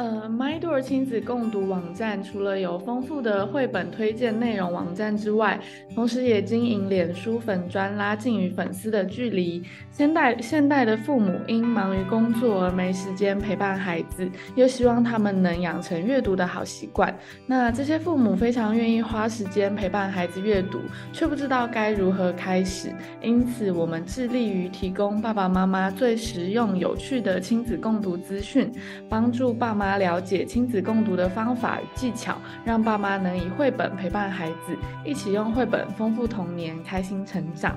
[0.00, 5.60] 呃，MyDoor 亲子共读网站除了有丰富的绘本推荐内容网站之外，
[5.94, 9.62] 同时也经营脸书粉专，拉近与粉丝的距离。
[9.90, 17.14] 现代现代的父母因忙于工作而没时间陪伴孩子，又希望他们能养成阅读的好习惯。
[17.46, 20.80] 那这些父母非常愿意花时间陪伴孩子阅读，
[21.12, 22.88] 却不知道该如何开始。
[23.20, 28.72] 因此，我们致力于提供爸爸妈妈最实用、有趣的亲子共读资讯，
[29.06, 37.76] 帮助爸妈了解亲子共读的方法与技巧，让爸妈能以绘本陪伴孩子，一起用绘本丰富童年，开心成长。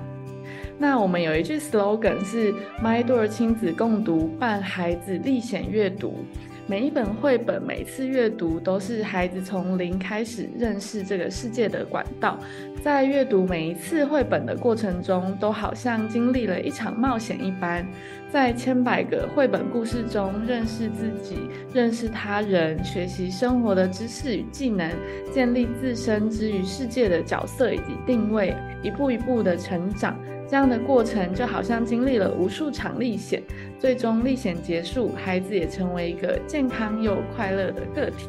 [0.78, 6.24] 那我们有一句 slogan 是 MyDoor 亲子共读，伴孩子历险阅读。
[6.66, 12.38] 每一本绘本，每次阅读都是孩子从零开始认识这个世界的管道。
[12.82, 17.86] 在阅读每一次绘本的过程中，都好像经历了一场冒险一般，
[18.34, 21.38] 在千百个绘本故事中认识自己、
[21.72, 24.90] 认识他人，学习生活的知识与技能，
[25.30, 30.18] 建立自身之于世界的角色以及定位，一步一步的成长。
[30.48, 33.40] 这样的过程就好像经历了无数场历险，
[33.78, 38.28] 最终历险结束，孩子也成为一个健康又快乐的个体。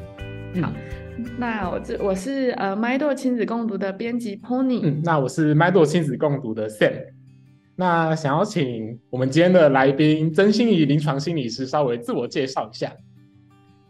[0.62, 0.72] 好，
[1.40, 4.81] 那我这我是呃 MyDo 亲子共读的编辑 Pony。
[4.84, 7.14] 嗯，那我是 MyDo 亲子共读的 Sam。
[7.78, 12.95] 那想要请我们今天的来宾曾心怡临床心理师稍微自我介绍一下。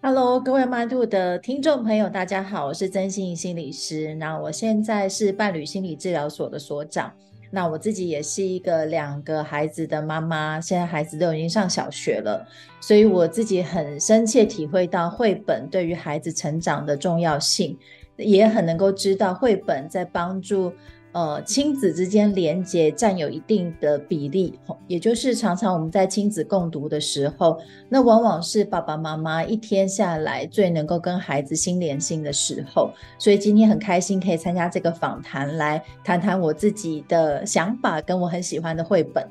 [0.01, 4.15] Hello，各位 MyDo 的听众朋友，大家好，我是曾心怡心理师。
[4.15, 7.13] 那我现在是伴侣心理治疗所的所长。
[7.51, 12.43] 那我自己也是一个两个孩子的妈妈，现在孩子都已经上小学了，
[12.81, 17.77] 所以我自己很深切体会到绘本对于孩子成长的重要性，
[18.17, 20.73] 也很能够知道绘本在帮助。
[21.15, 27.57] 呃，亲子之间连接占有一定的比例，也就是常常我们在亲子共读的时候，
[27.87, 32.91] 那往往是爸爸妈妈一天下来最能够跟孩子心连心的时候。
[33.17, 39.25] 所以今天很开心可以参加这个访谈，来谈谈我自己的想法跟我很喜欢的绘本。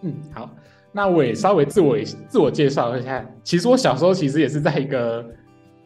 [0.00, 0.50] 嗯，好，
[0.90, 1.96] 那我也稍微自我
[2.26, 3.24] 自我介绍一下。
[3.44, 5.24] 其实我小时候其实也是在一个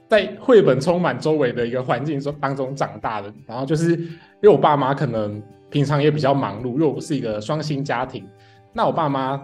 [0.08, 3.98] 在绘本充满周围的一个环境中当中长大的，然后就是。
[4.42, 8.28] 因为我爸妈可能平常也比较忙碌，因为我是一个双薪家庭，
[8.74, 9.42] 那我爸妈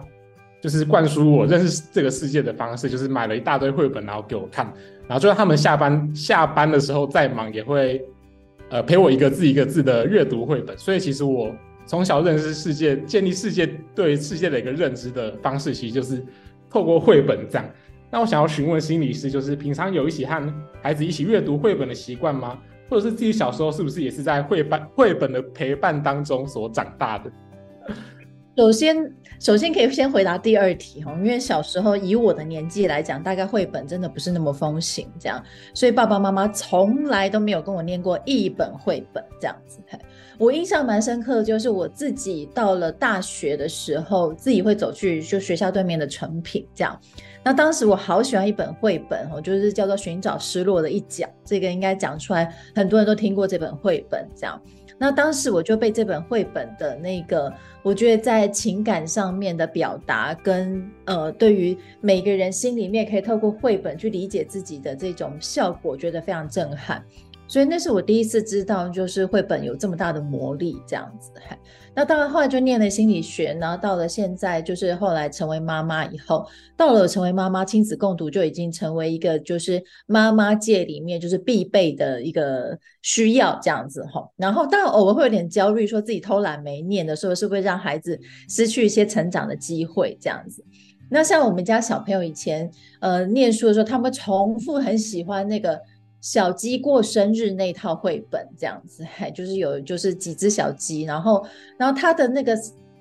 [0.61, 4.71] 就是灌输我认识这个世界的方式，就是买了一大堆绘本，然后给我看，
[5.07, 7.99] 然后就算他们下班下班的时候再忙，也会
[8.69, 10.77] 呃陪我一个字一个字的阅读绘本。
[10.77, 11.51] 所以其实我
[11.87, 16.23] 从小认识世界、建立世界对世界的一个认知的方式，其实就是
[16.69, 17.67] 透过绘本这样。
[18.11, 22.59] 那我想要询问心理师，就是平常有一起和孩子一起阅读绘本的习惯吗？
[22.89, 27.31] 或者是自己小时候是不是也是在绘本绘本的陪伴当中所长大的？
[28.57, 28.97] 首先，
[29.39, 35.41] 首先可以先回答第二题哈，因为小时候以我的年纪来讲，大概绘本真的不是那么风行，这样，
[35.73, 39.79] 所以爸爸妈妈从来都没有跟我念过一本绘本这样子。
[40.37, 46.99] 我印象蛮深刻的，就是我自己到了大学的时候，自己会走去就学校对面的成品这样。
[47.43, 54.27] 那当时我好喜欢一本绘本哦，就是叫做《寻找失落的一角》，这个应该讲出来，很多人都听过这本绘本。
[54.35, 54.61] 这样，
[54.99, 57.51] 那当时我就被这本绘本的那个，
[57.81, 67.03] 我觉得在情感上面的表达，跟呃，对于每个人心里面可以透过绘本去理解自己的这种效果，觉得非常震撼。
[67.51, 71.33] 所以那是我第一次知道，就是绘本有这么大的魔力，这样子。
[71.93, 76.47] 那当然，后来就念了心理学，然后到了现在，就是后来成为妈妈以后，
[76.77, 84.25] 到了成为妈妈，亲子共读就已经成为一个就是妈妈界里面就是必备的一个需要这样子哈。
[84.37, 90.63] 然后当然偶尔会有点焦虑，说自己偷懒没念的时候，是不是让孩子失去一些成长的机会这样子？
[91.09, 95.77] 那像我们家小朋友以前呃念书的时候，他们重复很喜欢那个。
[96.21, 101.43] 小鸡过生日那套绘本这样子，还就是有就是几只小鸡，然后
[101.77, 102.55] 然后它的那个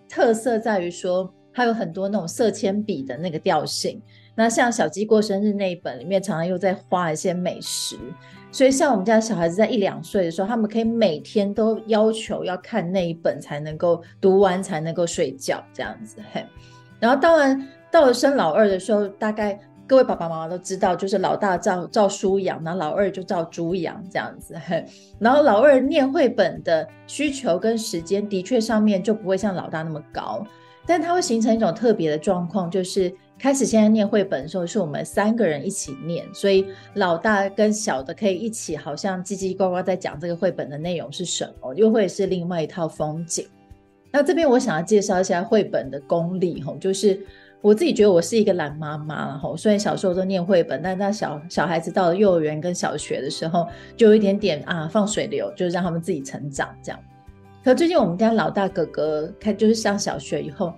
[0.08, 4.00] 特色在于说，它有很多那种色铅笔的那个调性。
[4.34, 7.98] 那像小鸡过生日那一本里面，常常又在画一些美食，
[8.50, 16.16] 所以像我们家小孩子在一两岁的时候，他们可以每天都要求要看那一本才能够读完才能够睡觉这样子。
[16.32, 16.42] 嘿，
[16.98, 19.60] 然后当然到了生老二的时候，大概。
[19.90, 24.54] 各位爸爸妈妈都知道，就是老大照照书养，然后老二就照猪养这样子。
[25.18, 30.46] 然后老二念绘本的需求跟时间，的确上面就不会像老大那么高，
[30.86, 43.44] 但它会形成一种特别的状况，就是开始现在念绘本的时候，是我们三个人一起念，所以老大跟小的可以一起，好像叽叽呱呱在讲这个绘本的内容是什么，又会是另外一套风景。
[44.12, 47.20] 那这边我想要介绍一下绘本的功力，吼，就是。
[47.62, 53.66] 我自己觉得我是一个懒妈妈，然后虽然小时候都念绘本，但那小小孩子到了幼儿园跟小学的时候，
[53.96, 56.98] 就有一点点啊放水流，就是让他们自己成长这样。
[57.62, 60.72] 可最近我们家老大哥哥开就是上小学以后，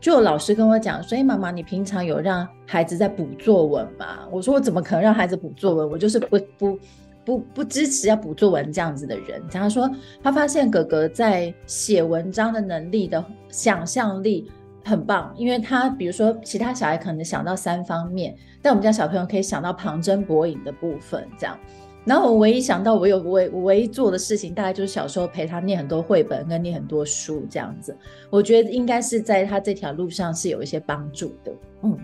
[0.00, 4.26] 就有老师跟我讲，所以妈妈你平常有让孩子在补作文吗？
[4.32, 5.90] 我说我怎么可能让孩子补作文？
[5.90, 6.78] 我就是不不
[7.22, 9.42] 不不支持要补作文这样子的人。
[9.50, 9.90] 他说
[10.22, 14.50] 他发现哥哥在写文章的能力的想象力。
[14.84, 21.58] 很棒，因为他比如说其他小孩可能想到三方面，但我们家小朋友可以想到旁征博引的部分，这样。
[22.04, 27.96] 然后我唯一想到我有唯唯一做的事情，大概就是小时候陪他念很多绘本跟念很多书这样子。
[28.28, 31.52] 我觉得应该是在他这条路上是有一些帮助的。
[31.80, 31.98] 嗯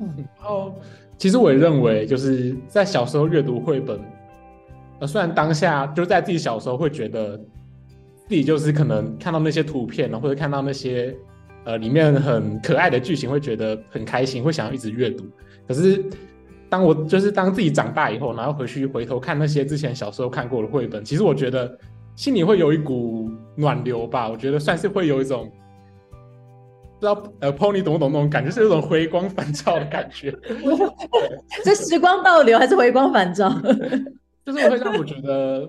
[0.00, 0.14] 嗯。
[0.38, 0.74] 然后
[1.16, 3.98] 其实我也认为，就是在小时候阅读绘本，
[4.98, 7.38] 呃，虽然当下就在自己小时候会觉得
[8.26, 11.16] 自己就是可能看到那些图片或者看到那些。
[11.68, 15.26] 呃，里面很可爱的剧情会觉得很开心，会想要一直阅读。
[15.66, 16.02] 可是，
[16.66, 21.78] 当我就是当自己长大以后，然后回去回头看那些之前小时候看过的绘本，其实我觉得
[22.16, 24.30] 心里会有一股暖流吧。
[24.30, 25.52] 我觉得算是会有一种
[26.98, 30.34] 不知道呃，Pony 懂不懂那种感觉，是有种回光返照的感觉。
[31.62, 33.46] 这时光倒流还是回光返照？
[34.42, 35.66] 就是会让我觉得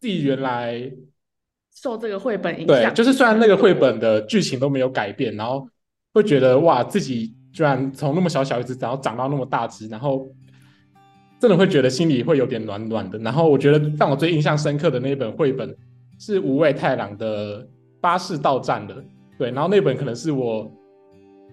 [0.00, 0.90] 自己原来。
[1.76, 5.68] 受这个绘本影响，对，就是虽然那个绘本的剧情都没有改变，然后
[6.14, 10.26] 会觉得哇，自己居然从那么小小一只，然后长到那么大只，然后
[11.38, 13.18] 真的会觉得心里会有点暖暖的。
[13.18, 15.76] 然后我觉得让我最印象深刻的那一本绘本
[16.18, 17.62] 是五味太郎的
[18.00, 18.94] 《巴士到站了》，
[19.38, 20.72] 对，然后那本可能是我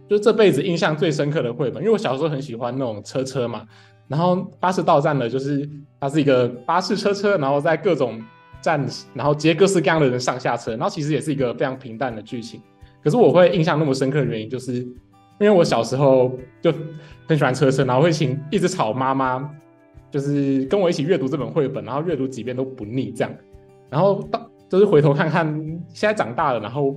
[0.09, 3.67] 就这辈子印象最深刻的绘本，因为我小时候很喜欢那种车车嘛，
[4.07, 8.23] 然后《巴士到站了》就是它是一个巴士车车，然后在各种。
[8.63, 8.83] 站，
[9.13, 12.61] 然后接各式各样的人上下车，然后其实也是一个非常平淡的剧情。
[13.03, 16.31] 可是我会印象那么深刻的原因，就是因为我小时候
[16.61, 16.73] 就
[17.27, 19.47] 很喜欢车车，然后会请一直吵妈妈，
[20.09, 23.35] 就是跟我一起阅读这本绘本，然后阅读几遍都不腻这样。
[23.89, 25.45] 然后到就是回头看看，
[25.89, 26.95] 现在长大了，然后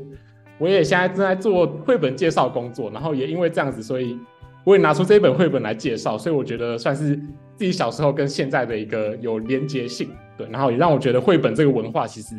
[0.58, 4.16] 我也现在正在做绘本介绍工作，然后也因为这样子，所以
[4.62, 7.16] 我也拿出这本绘本来介绍，所以我觉得算是
[7.56, 10.08] 自己小时候跟现在的一个有连接性。
[10.36, 12.36] 对，然后也让我觉得绘本这个文化其实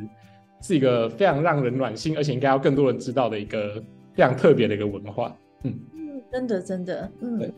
[0.62, 3.82] 是一个非常让人暖心，而且应该要更多人知道的一个
[4.14, 5.36] 非常特别的一个文化。
[5.64, 7.52] 嗯嗯，真的真的，嗯，对，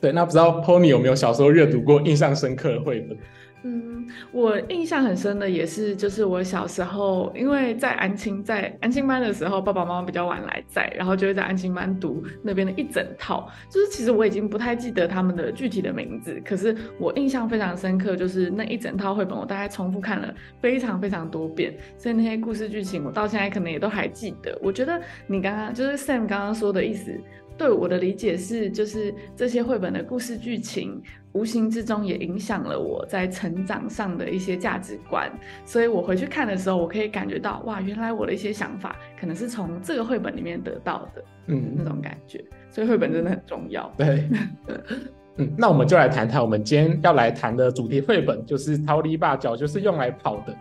[0.00, 0.12] 对。
[0.12, 3.16] 那不知道 Pony 有没有小时候阅读过印象深刻的绘本？
[3.62, 13.50] 嗯，我印象很深的也是，就是我小时候，因为在安亲在安亲班的时候，爸爸妈妈比较晚来在，然后就会在安亲班读那边的一整套。
[13.68, 24.56] 就是其实我已经不太记得他们的具体的名字，可是我印象非常深刻，就是那一整套绘本，我大概重复看了非常非常多遍，所以那些故事剧情，我到现在可能也都还记得。
[24.62, 27.20] 我觉得你刚刚就是 Sam 刚刚说的意思。
[27.58, 35.30] 对我的理解是，就是这些绘本的故事剧情，无形之中也影响了我在成长上的一些价值观。
[35.64, 42.44] 所以我回去看的时候，我可以感觉到，哇，原来我的一些想法可能是从这个绘本里面得到的，嗯，那种感觉。
[42.70, 43.90] 所以绘本真的很重要。
[43.96, 44.28] 对，
[45.36, 50.52] 嗯，那我们就来谈谈我们今天要来谈的主题绘本，就是《逃离吧，脚就是用来跑的》。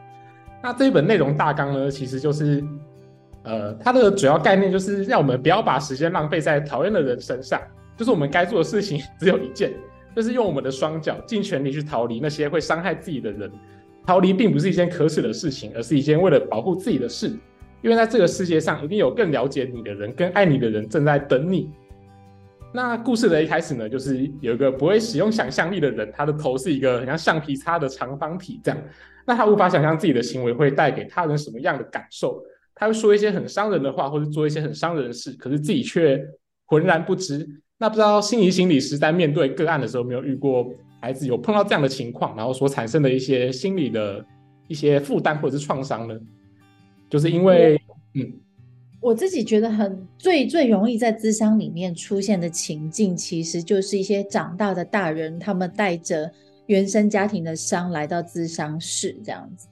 [0.64, 2.64] 那这一本内容大纲呢，其实就是。
[3.46, 7.62] 呃，它的主要概念就是让我们不要把时间浪费在讨厌的人身上，
[7.96, 9.72] 就是我们该做的事情 只有一件，
[10.16, 13.52] 就是用我们的双脚尽全力去逃离那些会伤害自己的人。
[14.06, 17.32] 逃离并不是一件可耻的事情，而是一件为了保护自己的事。
[17.82, 21.72] 因为在这个世界上，一定有更了解你的人、更爱你的人正在等你。
[22.74, 28.80] 那故事的一开始呢，就是有一个不会使用想象力的人，他的头是一个很像橡皮擦的长方体，这样，
[29.26, 32.44] 那他无法想象自己的行为会带给他人什么样的感受。
[32.76, 36.22] 他会说一些很伤人的话，或者做一些很伤人的事，可是自己却
[36.66, 37.48] 浑然不知。
[37.78, 40.70] 那不知道心仪心理师在面对个案的时候，没有遇过
[41.02, 44.26] 孩子有碰到这样的情况，然后所产生的一些心理的
[44.68, 46.20] 一些负担或者是创伤呢？
[47.10, 47.80] 就是因为，
[48.14, 48.34] 嗯，
[49.00, 56.32] 我自己觉得很最最容易在智商里面出现的情境，其实就是一些长大的大人，他们带着
[56.66, 59.68] 原生家庭的伤来到智商室这样子。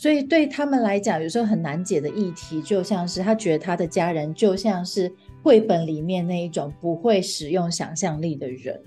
[0.00, 8.80] 所以对他们来讲，有时候很难解的议题，就像是他觉得他的家人就像是绘本里面那一种不会使用想象力的人，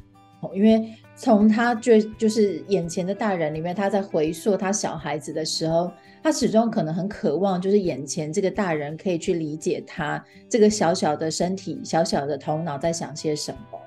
[0.55, 5.91] 因为从他就就是眼前的大人里面，他在回溯他小孩子的时候，
[6.23, 13.79] 他始终可能很渴望，就是眼前这个大人可以去理解他这个小小的身体、小小的头脑在想些什么。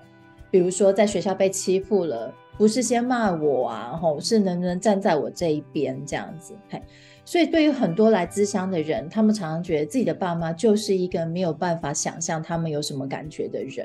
[0.49, 2.33] 比如说在学校被欺负了。
[2.59, 6.54] 不是先骂我啊，吼，是能不能站在我这一边这样子？
[6.71, 6.80] 嘿，
[7.26, 13.85] 所以对于很多来咨商的人，他们常常觉得自己的爸妈就是一个没有办法想象他们有什么感觉的人。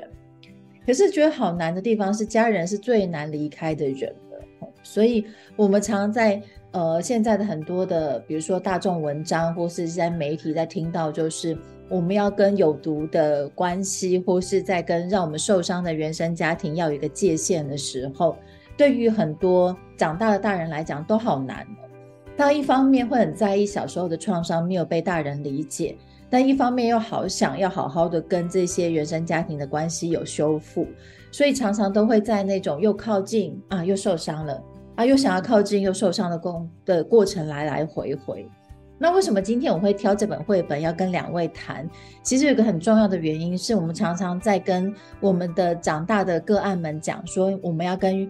[0.86, 4.68] 可是觉得好难的地方是，家人是最难离开的人了。
[4.84, 11.58] 所以我们常常在呃现在的很多的，比如说大众文章或是在媒体在听到，就是
[11.88, 18.36] 我们要跟有毒的关系，或是在跟让我们受伤的原生家庭要有一个界限的时候，
[18.76, 21.88] 对于很多长大的大人来讲都好难哦。
[22.36, 25.96] 他一方面会很在意小时候的创伤没有被大人理解。
[26.30, 30.86] 但一方面又好想要好好的跟这些原生家庭的关系有修复，
[31.30, 34.58] 所以常常都会在那种又靠近啊又受伤了
[34.94, 38.48] 啊又想要靠近又受伤的过的过程来来回回。
[38.96, 41.86] 那为什么今天我会挑这本绘本要跟两位谈？
[42.22, 48.26] 其实有个很重要的原因是我们常常在跟我们的长大的个案们讲说，我们要跟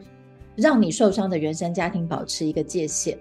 [0.57, 3.17] 让你受伤的原生家庭保持一个界限。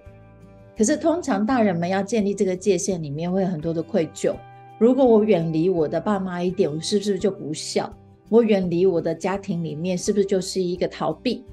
[0.76, 4.34] 可是通常大人们要建立这个界限，里面会有很多的愧疚。
[4.78, 7.92] 如果我远离我的爸妈一点，我是不是就不孝？
[8.28, 11.44] 我远离我的家庭里面，是不是就是一个逃避？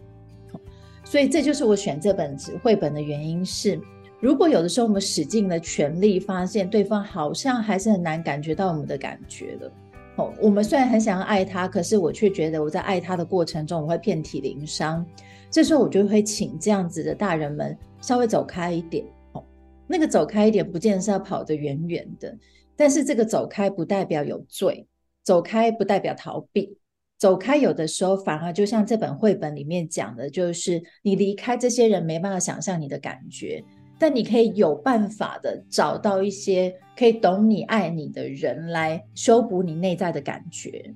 [1.03, 3.79] 所以这就是我选这本绘本的原因是：
[4.19, 9.71] 如果有的时候我们使尽了全力，发现对方好像还是很难感觉到我们的感觉的。
[10.15, 15.05] 哦，我们虽然很想要爱他，可是我却觉得我在爱他的过程中，我会遍体鳞伤。
[15.51, 19.05] 这时候我就会请这样子的大人们稍微走开一点。
[19.33, 19.43] 哦，
[19.87, 22.37] 那个走开一点，不见得是要跑得远远的。
[22.75, 24.87] 但是这个走开不代表有罪，
[25.23, 26.77] 走开不代表逃避，
[27.17, 33.61] 走开有的时候反而就像这本绘本里面讲的，就是你离开这些人没办法想象你的感觉，
[33.99, 40.93] 但你可以有办法的找到一些可以懂你、爱你的人来修补你内在的感觉。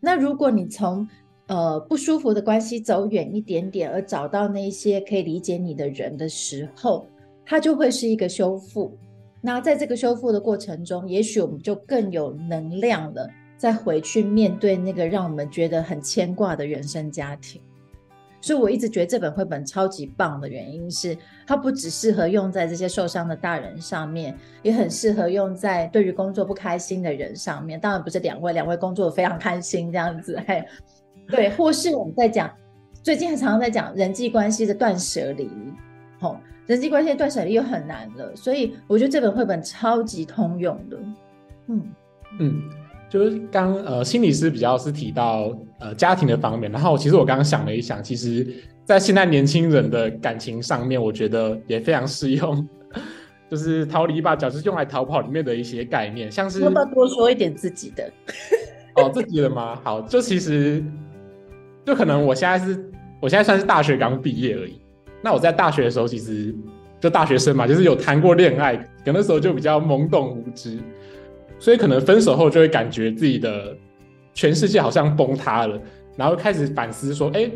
[0.00, 1.08] 那如果你从
[1.52, 7.06] 呃不舒服的关系走远一点点，而找到那些可以理解你的人的时候，
[7.44, 8.96] 它就会是一个修复。
[9.42, 13.28] 那在这个修复的过程中，也许我们就更有能量了，
[13.58, 17.60] 再回去面对那个让我们觉得很牵挂的原生家庭。
[18.40, 21.16] 所以我一直觉得这本绘本超级棒的原因是，
[21.46, 27.78] 它不只适合用在这些受伤的大人上面，也很适合用在对于工作不开心的人上面。
[27.78, 30.64] 当然不是两位，两位工作非常开心这样子，嘿，
[31.32, 32.50] 对，或是我们在讲
[33.02, 35.50] 最近常常在讲人际关系的断舍离，
[36.20, 36.36] 吼。
[36.68, 40.96] 人际关系的断舍离又很难了，所以我觉得这本绘本超级通用的。
[41.66, 41.82] 嗯
[42.38, 42.62] 嗯，
[43.10, 48.46] 就是刚呃心理师比较是提到呃家庭的方面，然后其实我刚刚想了一想，其实
[48.84, 52.66] 在现在年轻人的感情上面，我觉得也非常适用，
[53.50, 58.10] 就是逃离吧，就是用来逃跑里面的一些概念，像是要不要多说一点自己的？
[58.94, 59.78] 哦，自己的吗？
[59.82, 60.82] 好，就其实
[61.84, 64.80] 就可能我现在是我现在算是大学刚毕业而已。
[65.22, 66.54] 那我在大学的时候，其实
[67.00, 70.78] 就大学生嘛，就是有谈过恋爱，可那时候就比较懵懂无知，
[71.58, 73.76] 所以可能分手后就会感觉自己的
[74.34, 75.80] 全世界好像崩塌了，
[76.16, 77.50] 然后开始反思说，哎，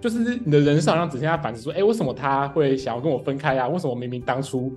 [0.00, 3.68] 就是你的人生好像只剩下反思说，哎，为什么他会想要跟我分开啊？
[3.68, 4.72] 为什么明明当初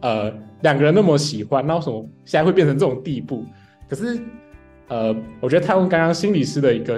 [0.00, 0.32] 呃
[0.62, 3.44] 两个人那么喜欢，那为什么现在会变成这种地步？
[3.88, 4.20] 可是
[4.86, 6.96] 呃，我觉得他用刚刚心理师的一个，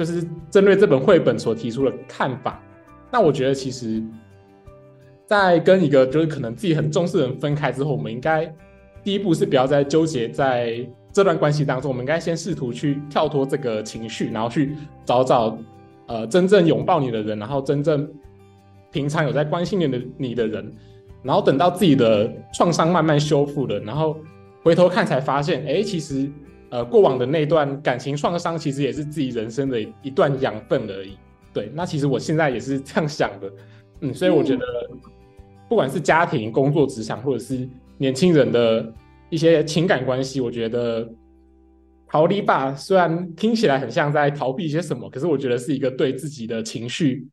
[0.00, 2.58] 就是针对这本绘本所提出的看法。
[3.12, 4.02] 那我觉得，其实，
[5.26, 8.50] 在跟一个就是可能自己很重视的人分开之后，我们应该
[9.04, 15.58] 第一步是不要再纠结在这段关系当中，我们应该先试图去跳脱这个情绪，然后去找找
[16.06, 18.10] 呃真正拥抱你的人，然后真正
[18.90, 20.72] 平常有在关心你的你的人，
[21.22, 24.16] 然后等到自己的创伤慢慢修复了，然后
[24.62, 26.26] 回头看才发现，哎，其实
[26.70, 31.16] 呃过往的那段感情创伤，其实也是自己人生的一段养分而已。
[31.52, 33.52] 对，那其实我现在也是这样想的，
[34.00, 34.64] 嗯，所以我觉得，
[35.68, 38.92] 不管是家庭、工作、职场，或者是年轻人的
[39.30, 41.12] 一些情感关系，我觉得
[42.06, 47.26] 逃离吧，虽然听起来很像在逃避一些什么，可是我觉得是一个对自己的情绪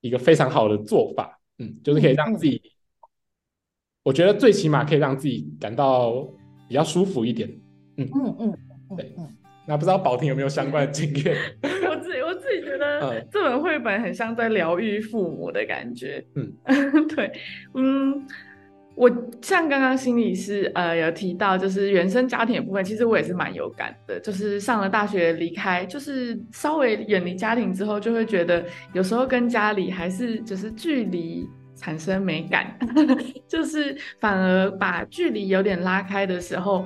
[0.00, 2.60] 一个非常好的做法，嗯，就是可以让自己，
[4.02, 6.26] 我觉得最起码可以让自己感到
[6.68, 7.48] 比较舒服一点，
[7.96, 8.08] 嗯。
[8.14, 8.58] 嗯嗯，
[8.96, 9.12] 对，
[9.66, 11.36] 那不知道宝婷有没有相关的经验？
[12.22, 16.24] 我自己觉得这本绘本很像在疗愈父母的感觉。
[16.34, 16.52] 嗯，
[17.08, 17.30] 对，
[17.74, 18.24] 嗯，
[18.94, 19.10] 我
[19.42, 24.18] 像刚刚心理师呃有提到，就是原生家庭的部分，其实我也是蛮有感的。
[24.20, 32.76] 就是上了大学离开，就是稍微远离家庭之后，就会觉得有时候跟家里还是就是距离产生美感，
[33.48, 36.84] 就是反而把距离有点拉开的时候，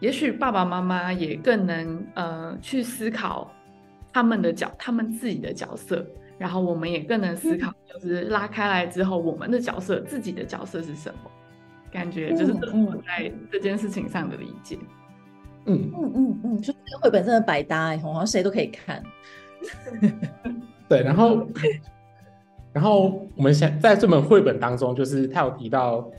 [0.00, 3.50] 也许爸爸妈妈也更能呃去思考。
[4.12, 6.04] 他们的角，他们自己的角色，
[6.36, 11.30] 然后我们也更能思考，就是拉开来之后，我们的角色自己的角色是什么？
[11.92, 14.76] 感觉就是我在这件事情上的理解。
[15.66, 19.00] 嗯嗯嗯嗯，就这个绘本真的百搭哎，好像谁都可以看。
[20.88, 21.46] 对，然后
[22.74, 26.10] 然后我们想在这本绘本当中，就是他有提到，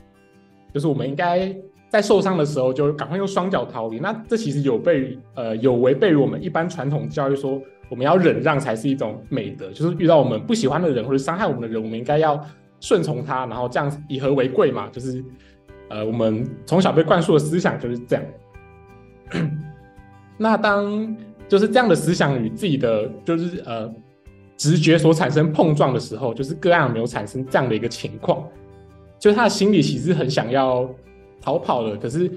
[0.72, 1.54] 就是我们应该
[1.92, 3.98] 在受伤的时候就赶快用双脚逃离。
[3.98, 12.42] 那这其实有被呃有违背于我们一般传统教育说，我们要忍让才是一种美德，就是遇到我们不喜欢的人或者伤害我们的人，我们应该要
[12.80, 15.22] 顺从他，然后这样以和为贵嘛，就是
[15.90, 18.24] 呃我们从小被灌输的思想就是这样。
[20.38, 21.14] 那当
[21.46, 23.92] 就是这样的思想与自己的就是呃
[24.56, 28.42] 直觉所产生碰撞的时候，就是个案没有产生这样的一个情况，
[29.18, 30.88] 就是他的心里其实很想要
[31.42, 32.30] 逃跑了，可是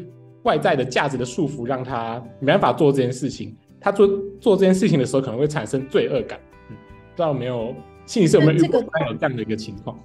[0.43, 3.55] 外在的价值的束缚让他没办法做这件事情。
[3.79, 4.09] 他做
[4.41, 6.39] 做这件事情的时候，可能会产生罪恶感。
[6.69, 6.75] 嗯，
[7.11, 7.73] 不知道有没有
[8.05, 9.97] 心理师有没有遇过有这样的一个情况？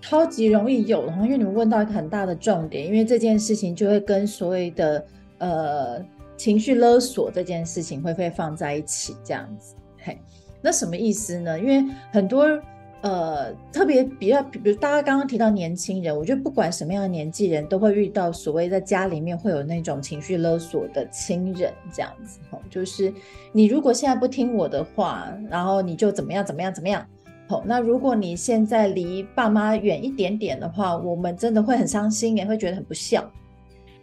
[0.00, 5.06] 超级容易有，然后因为你们问到一个很大的重点，因为这件事情就会跟所谓的
[5.38, 6.04] 呃。
[6.38, 9.74] 情绪勒索这件事情会被放在一起这样子？
[10.02, 10.20] 嘿，
[10.60, 11.58] 那什么意思呢？
[11.58, 12.46] 因为很多
[13.02, 22.40] 呃特别比较，比如大家刚刚提到年轻人，我觉得不管什么样的年纪人都会遇到所谓在家里面会有那种情绪勒索的亲人这样子。
[22.50, 23.12] 吼，就是
[23.52, 27.06] 你如果现在不听我的话，然后你就怎么样怎么样怎么样。
[27.48, 33.24] 好，那如果你现在离爸妈远一点点的话，我们真的会很伤心，也会觉得很不孝。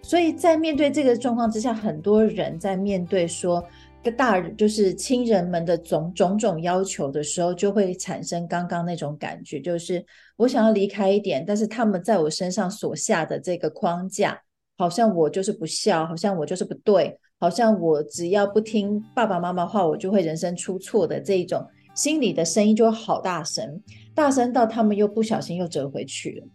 [0.01, 3.61] 所以在面对这个状况之下，很多人在面对说
[4.03, 10.05] 个大人就是亲人们的种种种要求的时候，就会产生刚刚那种感觉，就是
[10.35, 14.39] 我想要离开一点，但是他们在我身上所下的这个框架，
[14.77, 23.81] 好像我就是不孝，好像我就是不对，好像我只要不听爸爸妈妈话，我就会人生出错的这一种心里的声音就好大声，
[24.13, 26.47] 大声到他们又不小心又折回去了。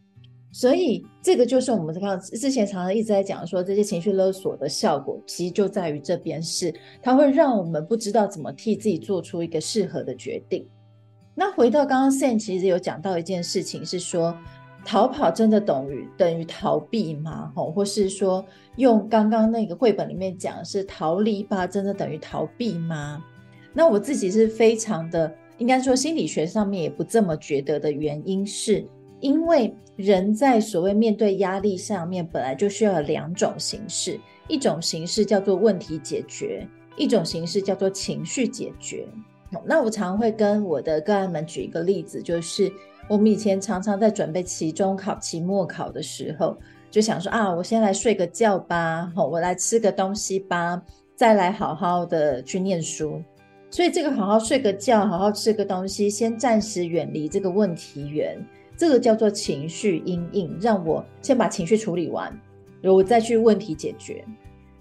[0.51, 10.67] 所以，这个就是我们刚刚之前常常一直在讲说，这些情绪勒索的效果，其实就在于这边是，它会让我们不知道怎么替自己做出一个适合的决定。
[11.35, 14.35] 那回到刚刚 Sam 其实有讲到一件事情，是说
[14.85, 17.53] 逃跑真的等于等于逃避吗？
[17.55, 18.45] 吼，或是说
[18.77, 23.23] 用刚刚那个绘本里面讲是逃离吧，真的等于逃避吗？
[23.75, 28.85] 那我自己是非常的，应该说心理学上面也不这么觉得的原因是。
[29.21, 36.65] 因为人在所谓面对压力上面，本来就需要有两种形式，一种形式叫做问题解决，
[36.97, 39.09] 一种形式叫做情绪解决。
[39.65, 42.71] 那我常会跟我的个案们举一个例子，就是
[43.09, 46.57] 我们以前常常在准备期中考、期末考的时候，
[46.93, 50.81] 就想说啊，我先来睡个觉吧，我来吃个东西吧，
[51.17, 53.21] 再来好好的去念书。
[53.69, 58.39] 所以这个好好睡个觉，好好吃个东西，先暂时远离这个问题源。
[58.79, 62.31] 这个叫做情绪阴影，让我先把情绪处理完，
[62.81, 64.25] 然后我再去问题解决。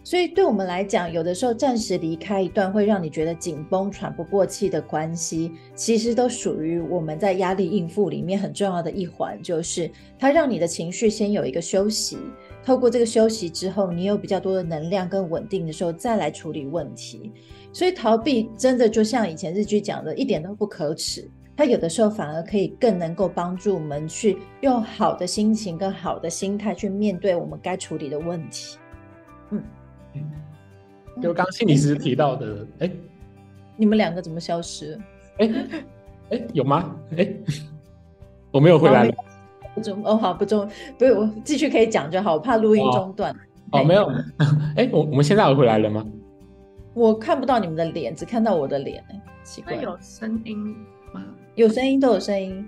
[0.03, 12.17] 所以对我们来讲，有的时候暂时离开一段会让你觉得紧绷、喘不过气的关系，其实都属于我们在压力应付里面很重要的一环，就是它让你的情绪先有一个休息。
[12.63, 17.33] 透过这个休息之后，你有比较多的能量跟稳定的时候，再来处理问题。
[17.73, 21.29] 所以逃避真的就像以前日剧讲的，一点都不可耻。
[21.57, 28.77] 他有的时候反而可以更能够帮助我们去用好的心情跟好的心态去面对我们该处理的问题。
[29.49, 29.63] 嗯
[30.13, 30.31] 嗯，
[31.19, 32.91] 就刚心理师提到的，哎，
[33.75, 34.99] 你们两个怎么消失？
[35.39, 35.51] 哎
[36.29, 36.95] 哎，有吗？
[37.17, 37.27] 哎，
[38.51, 39.13] 我没有回来了。
[39.73, 43.35] 不中哦，好不中，不是我继续可以讲就好，我怕录音中断。
[43.71, 44.07] 哦，没有。
[44.75, 46.05] 哎，我我们现在有回来了吗？
[46.93, 49.73] 我看不到你们的脸，只看到我的脸，哎，奇怪。
[49.75, 50.75] 有声音吗？
[51.57, 52.63] 有声音都有声音，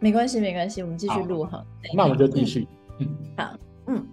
[0.00, 1.64] 没关系没关系，我们继续录哈。
[1.94, 2.66] 那我们就继续。
[2.98, 4.04] 嗯，好，嗯。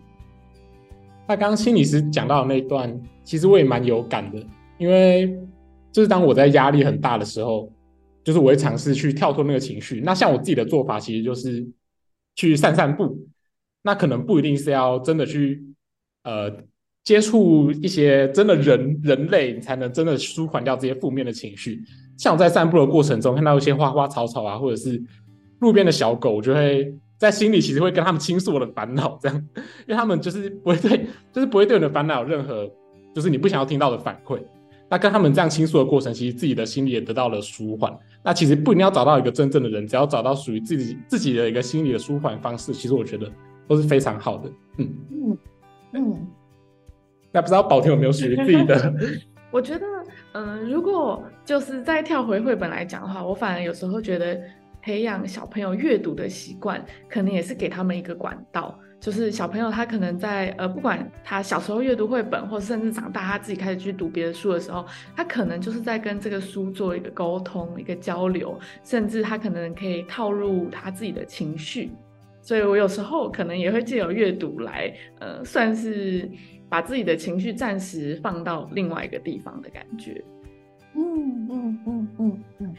[1.28, 4.46] 那刚刚心理师讲到的那一段，其实我也蛮有感的，
[4.78, 5.36] 因为
[5.92, 7.74] 就是当我在压力很大的时候，
[8.24, 10.00] 就是我会尝试去跳脱那个情绪。
[10.02, 11.68] 那像我自己的做法，其实就是
[12.36, 13.28] 去散散步。
[13.82, 15.66] 那可能不一定是要真的去，
[16.22, 16.64] 呃。
[17.04, 21.82] 接触一些真的人人类，你才能真的舒缓掉这些负面的情绪。
[22.18, 25.02] 像我在散步的过程中，看到一些花花草草啊，或者是
[25.60, 29.48] 路边的小狗，我就会在心里其实会跟他们倾诉我的烦恼，这样，
[29.88, 32.70] 因为他们就是不会对， 就是不会对你的烦恼有任何，
[33.16, 34.40] 就是你不想要听到的反馈。
[34.92, 37.96] 那跟他们这样倾诉的过程，其实自己的心里也得到了舒缓。
[38.24, 43.32] 那其实不一定要找到一个真正的人，只要找到属于自己自己的一个心理的舒缓方式，其实我觉得
[43.68, 44.52] 都是非常好的。
[44.78, 45.38] 嗯嗯
[45.94, 46.28] 嗯。
[47.32, 48.94] 那不知道宝婷有没有属于自己的？
[49.52, 49.86] 我觉得
[50.34, 54.40] 嗯，如果就是再跳回绘本来讲的话，我反而有时候觉得
[54.82, 58.78] 培养小朋友阅读的习惯，可能也是给他们一个管道。
[59.00, 71.92] 就是小朋友他可能在呃，不管他小时候阅读绘本，或甚至长大他自己开始去读别的书的时候，他可能就是在跟这个书做一个沟通、一个交流，甚至他可能可以套入他自己的情绪。
[72.50, 76.28] 所以我有时候可能也会借由阅读来，呃，算是
[76.68, 80.20] 把自己的情绪暂时放到另外一个地方的感觉。
[80.96, 82.76] 嗯嗯嗯嗯嗯。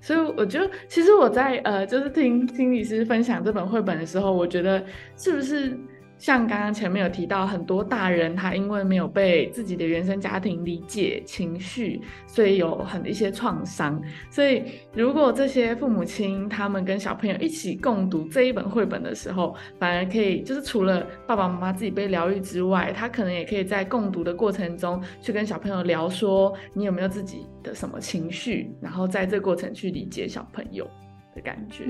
[0.00, 4.82] 所以我觉得，其实我在呃，就是听心理师分享这本绘本的时候，我觉得
[5.14, 5.78] 是不是？
[6.22, 14.00] 像刚刚前面有提到，很多大人他因为没有被自己的原生家庭理解情绪，所以有很一些创伤。
[14.30, 14.62] 所以
[14.94, 30.88] 如果这些父母亲他们跟小朋友一起共读这一本绘本的时候，反而可以就是除了爸爸妈妈自己被疗愈之外，他可能也可以在共读的过程中去跟小朋友聊说你有没有自己的什么情绪，然后在这过程去理解小朋友
[31.34, 31.82] 的感觉。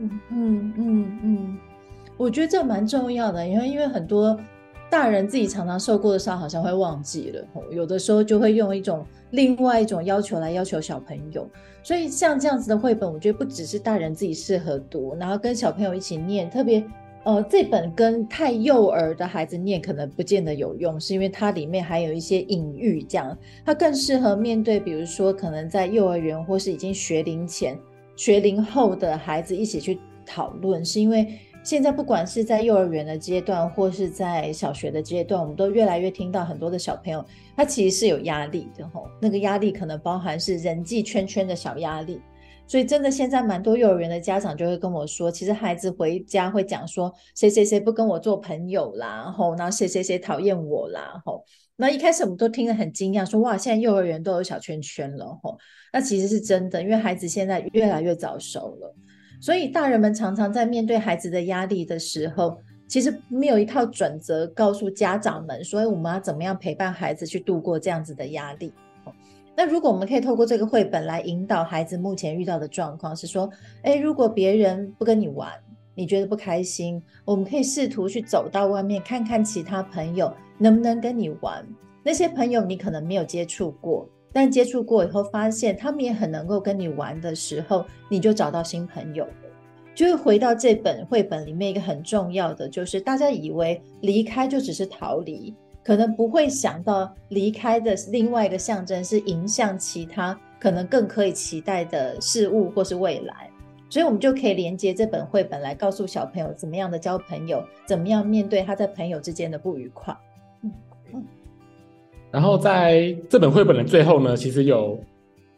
[0.00, 1.58] 嗯嗯嗯嗯。
[2.20, 4.38] 我觉得这蛮重要的，因为因为很多
[4.90, 11.48] 大人自己常常受过的伤，好像会忘记了，有的时候就会用一种另外一种要求来要求小朋友。
[11.82, 16.84] 所以像这样子的绘本，我觉得不只是大人自己适合读，然后跟小朋友一起念，特别
[17.24, 27.78] 呃这本跟太幼儿的孩子念可能不见得有用，是因为它里面还有一些隐喻，这样它更适合面对，比如说可能在幼儿园或是已经学龄前、
[28.14, 31.26] 学龄后的孩子一起去讨论，是因为。
[31.62, 39.06] 现在不管是在幼儿园的阶段，或是在小学的阶段，我们都越来越听到很多的小朋友，他其实是有压力的吼。
[39.20, 42.20] 那个压力可能包含是人际圈圈的小压力，
[42.66, 51.44] 所以真的现在蛮多幼儿园的家长就会跟我说，其实孩子回家会讲说，谁谁谁不跟我做朋友啦，吼，然后谁谁谁讨厌我啦，吼。
[51.76, 55.58] 那一开始我们都听得很惊讶，说哇，现在幼儿园都有小圈圈了，吼。
[55.92, 58.94] 那其实是真的，因为孩子现在越来越早熟了。
[59.40, 68.72] 所以，大人们常常在面对孩子的压力的时候，其实没有一套准则告诉家长们，所以我们要怎么样陪伴孩子去度过这样子的压力。
[69.56, 73.50] 那如果我们可以透过这个绘本来引导孩子目前遇到的状况，是说，
[73.82, 75.50] 诶，如果别人不跟你玩，
[75.94, 81.66] 你觉得不开心，我们可以试图去走到外面看看其他朋友能不能跟你玩。
[82.02, 84.08] 那些朋友你可能没有接触过。
[84.32, 89.26] 但接触过以后，发现他们也很能够跟你玩的时候，你就找到新朋友。
[89.92, 103.50] 就会回到这本绘本里面一个很重要的，就是大家以为离开就只是逃离，可能不会想到离开的另外一个象征是迎向其他可能更可以期待的事物或是未来。
[103.90, 110.16] 所以，我们就可以连接这本绘本来告诉小朋友怎么样的交朋友，怎么样面对他在朋友之间的不愉快。
[112.30, 114.98] 然后在这本绘本的最后呢，其实有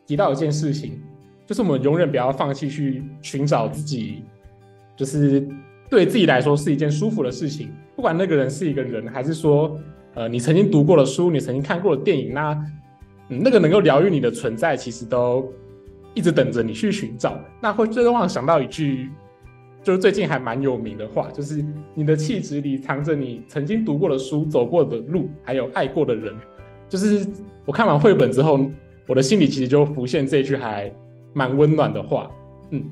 [0.06, 1.00] 提到一件事情，
[1.46, 4.22] 就是我们永远不要放弃去寻找自己，
[4.96, 5.46] 就是
[5.90, 7.70] 对自己来说是一件舒服的事情。
[7.94, 9.78] 不管那个人是一个人，还是说，
[10.14, 12.66] 呃，你曾经读过的书，你曾经看过的电影，那，
[13.28, 15.46] 那个能够疗愈你的存在，其实都
[16.14, 17.38] 一直等着你去寻找。
[17.60, 19.10] 那会最让我想到一句。
[19.84, 21.60] 就是最近还蛮有名的话，就是
[21.92, 26.32] 你的气质里藏着你曾经读过的书、走过的路，还有爱过的人。
[26.92, 27.26] 就是
[27.64, 28.60] 我看完绘本之后，
[29.08, 30.92] 我的心里其实就浮现这一句还
[31.32, 32.30] 蛮温暖的话。
[32.68, 32.84] 嗯，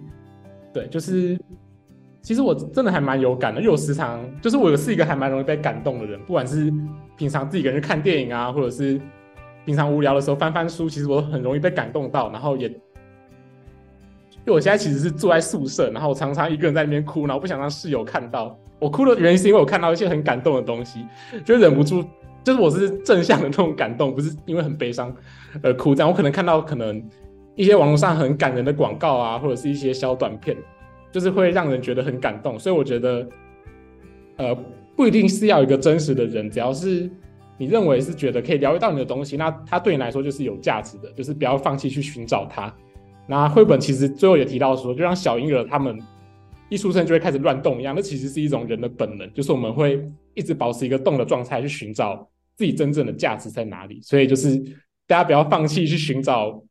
[0.72, 1.38] 对，就是
[2.22, 6.72] 其实我真的还蛮有感的，因为我时常就是我是一个还蛮容易被感动的人，不管是
[7.14, 8.98] 平常自己一个人去看电影啊，或者是
[9.66, 12.68] 平常无聊的时候翻翻书，其实我很容易被感动到，然后也。
[12.68, 21.04] 因为我现在其实是住在宿舍，然后我常常一个人在那边哭，然后不想让室友看到我哭的原因，是因为我看到一些很感动的东西，
[21.44, 22.02] 就忍不住，
[22.42, 25.14] 就是我是正向的那种感动，不是因为很悲伤
[25.62, 25.94] 而哭。
[25.94, 27.02] 这样我可能看到可能
[27.54, 30.56] 一些网络上很感人的广告啊，或者是一些小短片，
[31.12, 32.58] 就是会让人觉得很感动。
[32.58, 33.28] 所以我觉得，
[34.36, 34.56] 呃，
[34.96, 37.10] 不一定是要一个真实的人，只要是
[37.58, 42.72] 你认为是觉得可以疗愈到你的东西，那它对你来说就是有价值的，就是不要放弃去寻找它。
[43.26, 45.98] 那绘本其实最后也提到说，就像小婴儿他们
[46.68, 50.02] 一出生就会开始乱动一样，那其实是一种人的本能，就是我们会
[50.40, 52.26] 一直保持一个动的状态去寻找
[52.56, 54.00] 自己真正的价值在哪里。
[54.00, 54.56] 所以就是
[55.06, 56.62] 大家不要放弃去寻找，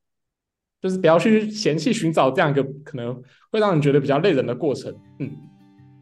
[0.81, 3.13] 就是不要去嫌弃寻找这样一个可能
[3.51, 4.91] 会让你觉得比较累人的过程。
[5.19, 5.31] 嗯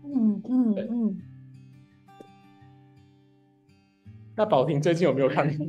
[0.05, 1.17] 嗯嗯嗯。
[4.35, 5.45] 那宝婷最近有没有看？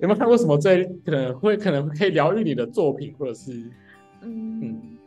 [0.00, 3.52] 有没有看过什么最可能会可能可以疗愈你的作品，或者是
[4.22, 4.98] 嗯嗯，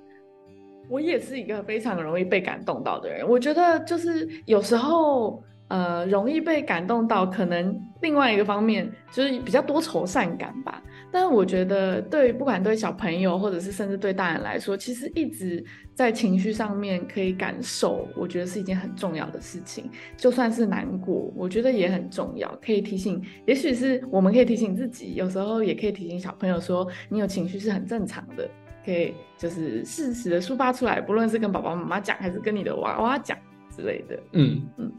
[0.89, 3.25] 我也是一个非常容易被感动到的人。
[3.27, 10.83] 我觉得就是有时候呃容易被感动到，可能另外一个方面就是比较多愁善感吧。
[11.11, 15.63] 但我觉得，对于不管对小朋友，或者是甚至对大人来说，其实一直
[15.95, 19.89] 在情绪上面可以感受，我觉得是一件很重要的事情。
[20.15, 28.47] 就算是难过，我觉得也很重要，可以提醒，也许是我们可以提醒自己，有时候也可以提醒小朋友说，你有情绪是很正常的，
[28.85, 33.35] 可以就是适时的抒发出来，不论是跟爸爸妈妈讲，还是跟你的娃娃讲
[33.75, 34.19] 之类的。
[34.33, 34.91] 嗯嗯。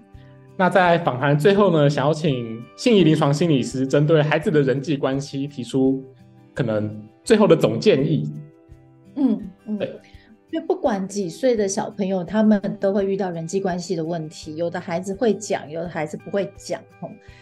[0.61, 6.05] 那在访谈最后呢，想要请心理临床心理师针对孩子的人际关系提出
[6.53, 8.31] 可能最后的总建议。
[9.17, 9.99] 嗯嗯，对，
[10.51, 16.79] 因为不管几岁的小朋友，他们都会遇到人际关系的问题，有的孩子会讲，有的孩子不会讲，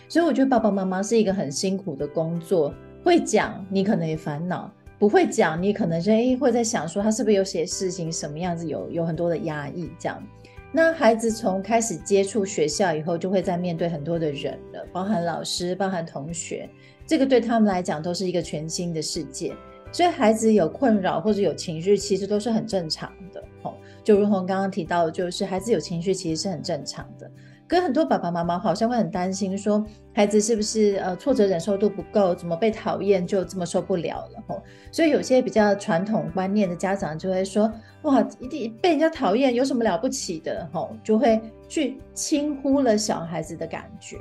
[0.08, 2.72] 所以我觉得爸爸妈妈是一个很辛苦的工作。
[3.02, 10.22] 会讲，你可能也烦恼；不会讲，你可能就哎会在想说他是不是有些事情什么样子，有有很多的压抑这样。
[10.70, 16.68] 那孩子从开始接触学校以后，就会在面对很多的人了，包含老师、包含同学，
[17.06, 19.54] 这个对他们来讲都是一个全新的世界。
[19.90, 23.42] 所以孩子有困扰或者有情绪，其实都是很正常的。
[23.62, 27.30] 哦，就如同刚刚提到的，就是孩子有情绪其实是很正常的。
[27.66, 29.82] 可很多爸爸妈妈好像会很担心，说
[30.18, 34.60] 孩子是不是呃挫折忍受度不够，怎么被讨厌就这么受不了了吼。
[34.90, 44.18] 所以有些比较传统观念的家长就会说，哇，一定被人家讨厌有什么了不起的吼，就会去轻忽了小孩子的感觉。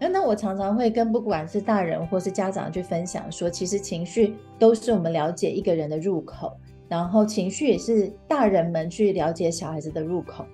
[0.00, 6.52] 那我常常会跟不管是大人或是家长去分享说，其实情绪都是我们了解一个人的入口，
[6.88, 10.44] 然后情绪也是大人们去了解小孩子的入口。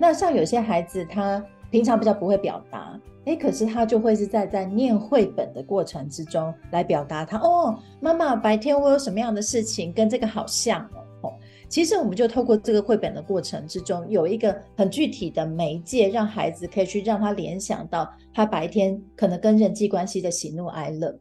[0.00, 1.40] 那像有些孩子，他
[1.70, 10.84] 平常比较不会表达，哎，可是他就会是在在念绘本的过程之中来表达他哦，妈妈，白天我有什么样的事情跟这个好像
[11.22, 11.32] 哦。
[11.68, 21.16] 其实我们就透过这个绘本的过程之中，有一个很具体的媒介，让孩子可以去让他联想到他白天可能跟人际关系的喜怒哀乐。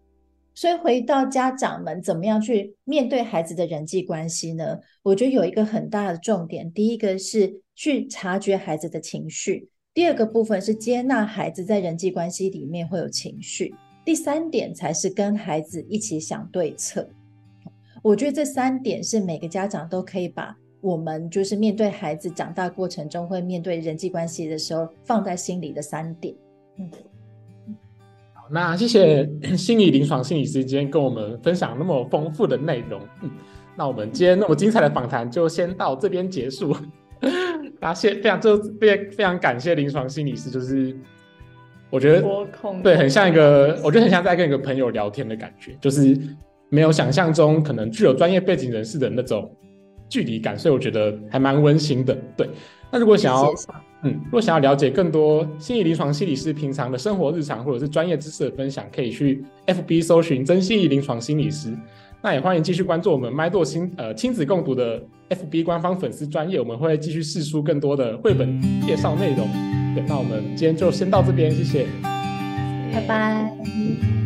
[0.56, 4.80] 所以回到家长们怎么样去面对孩子的人际关系呢？
[5.04, 7.62] 我觉得有一个很大的重点，第一个是。
[7.80, 17.06] 去察觉孩子的情绪，第二个部分是接纳孩子在人际关系里面会有情绪，第三点才是跟孩子一起想对策。
[18.02, 26.34] 我觉得这三点是每个家长都可以把我们就是面对孩子长大过程中会面对人际关系的时候放在心里的三点。
[26.78, 26.90] 嗯，
[28.34, 33.02] 好，那谢谢心理临床心理师今天跟我们分享那么丰富的内容。
[33.22, 33.30] 嗯，
[33.76, 36.74] 那我们今天那么精彩的访谈就先到这边结束。
[37.80, 40.96] 那谢非常就非非常感谢临床心理师，就是
[41.90, 42.28] 我觉得
[42.84, 46.18] 对很像一个，我觉得很像在跟一个朋友聊天的感觉，就是
[46.70, 49.50] 没有想象中可能具有专业背景人士的那种
[50.08, 52.18] 距离感，所以我觉得还蛮温馨的。
[52.36, 52.50] 对，
[52.92, 53.54] 那如果想要
[54.04, 61.74] 嗯，如果想要了解更多心理临床心理师平常的生活日常或者是专业知识的分享，可以去 FB 搜寻真心理临床心理师。
[62.22, 69.48] 那也欢迎继续关注我们麦豆亲呃亲子共读的 FB 官方粉丝专业，我们会继续试出更多的绘本介绍内容。
[69.96, 71.86] 对，那我们今天就先到这边，谢谢，
[72.94, 74.19] 拜拜。